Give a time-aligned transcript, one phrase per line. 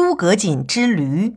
[0.00, 1.34] 诸葛瑾之驴。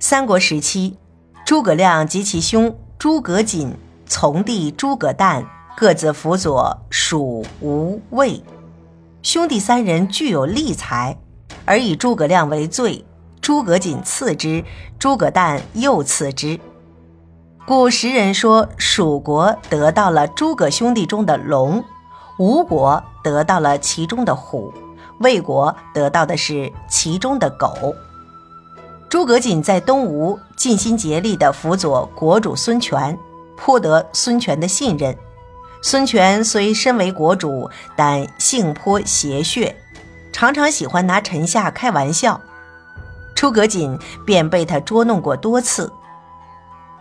[0.00, 0.98] 三国时期，
[1.46, 8.42] 诸葛亮及其兄诸葛瑾、从弟诸葛诞各自辅佐蜀、吴、魏，
[9.22, 11.16] 兄弟三人具有利才，
[11.64, 13.04] 而以诸葛亮为最，
[13.40, 14.64] 诸葛瑾次之，
[14.98, 16.58] 诸葛诞又次之。
[17.68, 21.84] 故时人说，蜀国得到了诸葛兄弟中的龙，
[22.40, 24.74] 吴国得到了其中的虎，
[25.20, 27.94] 魏国得到的是其中的狗。
[29.08, 33.18] 诸葛瑾在东吴尽心竭力地辅佐国主孙权，
[33.56, 35.16] 颇得孙权的信任。
[35.82, 39.74] 孙权虽身为国主，但性颇邪谑，
[40.32, 42.40] 常常喜欢拿臣下开玩笑。
[43.34, 45.92] 诸葛瑾便被他捉弄过多次。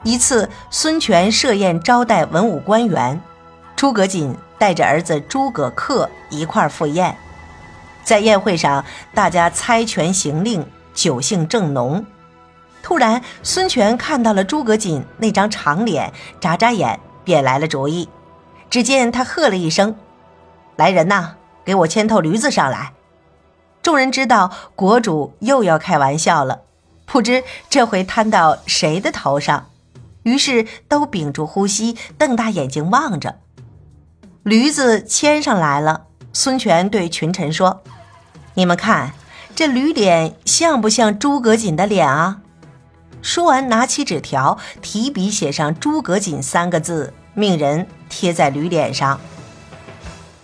[0.03, 3.21] 一次，孙权设宴招待文武官员，
[3.75, 7.15] 诸葛瑾带着儿子诸葛恪一块赴宴。
[8.09, 10.65] 在宴会上，大家猜拳行令。
[10.95, 12.03] 酒兴正浓，
[12.81, 18.09] 突然孙权看到了诸葛瑾那张长脸，眨眨眼，便来了主意。
[18.67, 19.95] 只见他喝了一声
[20.75, 22.93] ：“来人呐，给我牵头驴子上来！”
[23.83, 26.61] 众人知道国主又要开玩笑了，
[27.05, 29.69] 不知这回摊到谁的头上，
[30.23, 33.35] 于是都屏住呼吸，瞪大眼睛望着。
[34.41, 37.83] 驴子牵上来了，孙权对群臣说
[38.53, 39.13] ：“你们看。”
[39.55, 42.39] 这驴脸像不像诸葛瑾的脸啊？
[43.21, 49.19] 说完，拿起纸条，提笔写上“诸葛瑾”三个字，命人贴在驴脸上。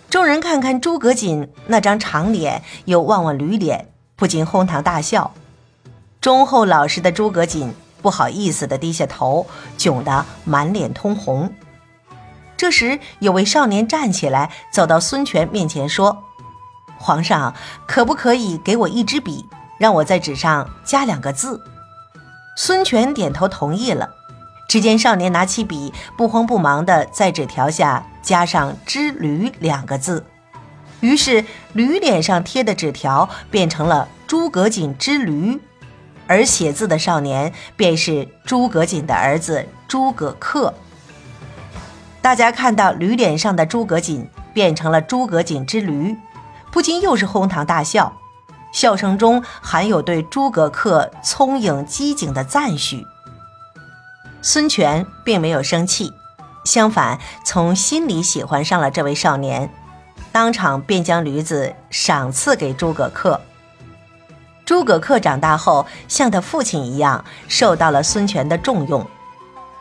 [0.10, 5.32] 众人看看诸葛瑾那张长脸，又望望驴脸，不禁哄堂大笑。
[6.20, 9.48] 忠厚老实的诸葛瑾不好意思地低下头，
[9.78, 11.54] 窘得满脸通红。
[12.58, 16.24] 这时，有位少年站起来，走到孙权面前说。
[16.98, 17.54] 皇上，
[17.86, 19.46] 可不可以给我一支笔，
[19.78, 21.62] 让我在纸上加两个字？
[22.58, 24.10] 孙权点头同意了。
[24.68, 30.26] 只见少年拿起笔，不慌不忙地在纸条下加上“之驴”两个字，
[31.02, 35.62] 于是驴脸上贴的纸条变成了“诸葛瑾之驴”，
[36.28, 40.74] 而写字的少年便是诸葛瑾的儿子诸葛恪。
[42.22, 46.18] 大家看到驴脸上的诸葛瑾变成了诸葛瑾之驴。
[46.76, 48.18] 不禁又是哄堂大笑，
[48.74, 53.08] 笑声中含有对诸葛恪聪颖机警的赞许。
[54.42, 56.14] 孙权并没有生气，
[56.66, 59.74] 相反从心里喜欢上了这位少年，
[60.34, 63.40] 当场便将驴子赏赐给诸葛恪。
[64.66, 69.08] 诸葛恪长大后，像他父亲一样受到了孙权的重用，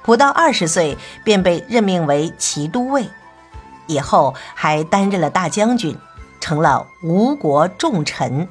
[0.04, 3.10] 不到二十岁便被任命为骑都尉，
[3.88, 5.98] 以后还担任了大将军。
[6.44, 8.46] 成了吴国重臣。